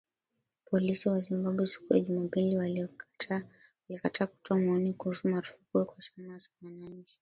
Polisi 0.69 1.09
wa 1.09 1.19
Zimbabwe 1.19 1.67
siku 1.67 1.93
ya 1.93 1.99
Jumapili 1.99 2.57
walikataa 2.57 4.27
kutoa 4.27 4.59
maoni 4.59 4.93
kuhusu 4.93 5.27
marufuku 5.27 5.85
kwa 5.85 5.97
chama 6.01 6.39
cha 6.39 6.49
wananchi 6.61 7.19